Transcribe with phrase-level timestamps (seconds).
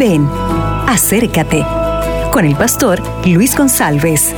[0.00, 0.26] Ven,
[0.86, 1.62] acércate
[2.32, 4.34] con el pastor Luis González.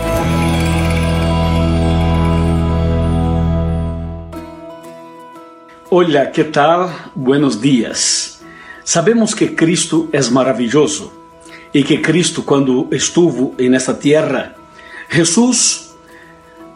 [5.89, 6.93] Hola, ¿qué tal?
[7.15, 8.41] Buenos días.
[8.83, 11.13] Sabemos que Cristo es maravilloso
[11.73, 14.57] y que Cristo cuando estuvo en esta tierra,
[15.11, 15.91] Jesús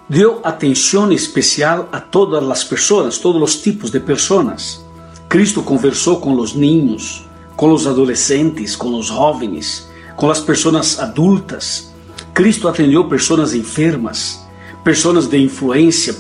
[0.08, 4.80] dio atención especial a todas las personas, todos los tipos de personas.
[5.28, 11.90] Cristo conversou com os niños, com os adolescentes, com os jovens, com as pessoas adultas.
[12.34, 14.46] Cristo atendeu pessoas enfermas,
[14.84, 16.14] pessoas de influência,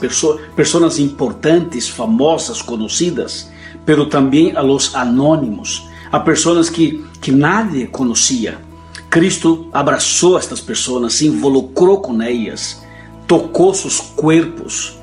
[0.56, 3.48] pessoas importantes, famosas, conhecidas,
[3.84, 8.58] pero também a los anônimos, a pessoas que, que nadie conhecia.
[9.10, 12.82] Cristo abraçou estas pessoas, se involucrou com elas,
[13.26, 14.98] tocou seus corpos.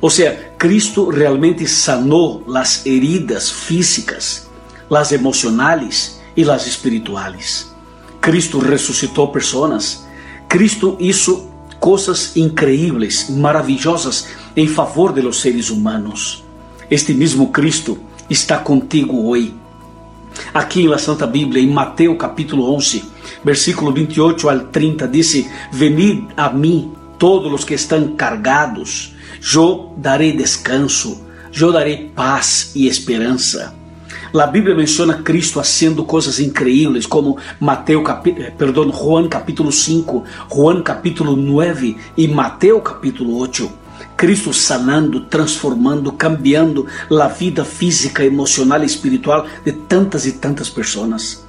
[0.00, 4.47] Ou seja, Cristo realmente sanou as heridas físicas,
[4.90, 7.72] as emocionais e as espirituais.
[8.20, 10.04] Cristo ressuscitou pessoas.
[10.48, 16.44] Cristo hizo coisas increíbles, maravilhosas em favor de los seres humanos.
[16.90, 17.98] Este mesmo Cristo
[18.28, 19.54] está contigo hoje.
[20.54, 23.04] Aqui na Santa Bíblia, em Mateus capítulo 11,
[23.44, 29.18] versículo 28 al 30, diz: Venid a mim todos os que estão cargados
[29.54, 31.24] eu darei descanso,
[31.58, 33.74] eu darei paz e esperança.
[34.34, 40.82] A Bíblia menciona Cristo fazendo coisas incríveis, como Mateus, eh, perdão, Juan capítulo 5, Juan
[40.82, 43.70] capítulo 9 e Mateus capítulo 8.
[44.16, 51.44] Cristo sanando, transformando, cambiando a vida física, emocional e espiritual de tantas e tantas pessoas.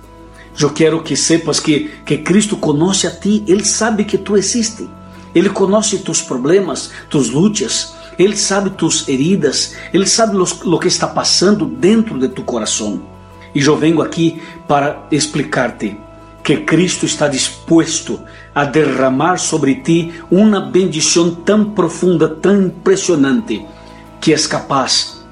[0.60, 4.88] Eu quero que sepas que, que Cristo conhece a ti, Ele sabe que tu existes.
[5.34, 11.08] Ele conhece tus problemas, tus lutas, Ele sabe tus heridas, Ele sabe o que está
[11.08, 13.02] passando dentro de tu coração.
[13.56, 15.98] E eu venho aqui para explicar-te
[16.44, 18.20] que Cristo está disposto
[18.54, 23.66] a derramar sobre ti uma bendição tão profunda, tão impressionante,
[24.20, 25.24] que é capaz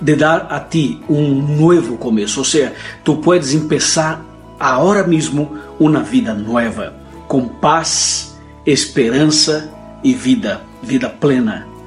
[0.00, 2.38] de dar a ti um novo começo.
[2.38, 2.72] Ou seja,
[3.04, 4.24] tu puedes começar
[4.58, 6.94] agora mesmo uma vida nova,
[7.26, 9.72] com paz esperança
[10.02, 11.77] e vida, vida plena.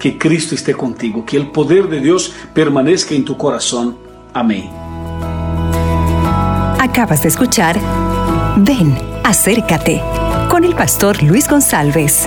[0.00, 3.96] Que Cristo esteja contigo, que o poder de Deus permaneça em tu coração.
[4.34, 4.68] Amém.
[6.80, 7.76] Acabas de escuchar
[8.56, 10.00] Ven, acércate
[10.50, 12.26] con el pastor Luis González.